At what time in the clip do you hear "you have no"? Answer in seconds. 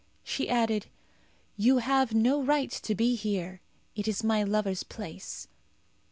1.57-2.41